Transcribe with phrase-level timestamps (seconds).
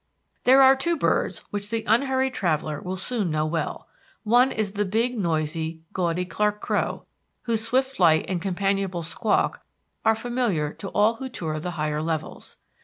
[0.45, 3.87] There are two birds which the unhurried traveller will soon know well.
[4.23, 7.05] One is the big, noisy, gaudy Clark crow,
[7.43, 9.63] whose swift flight and companionable squawk
[10.03, 12.57] are familiar to all who tour the higher levels.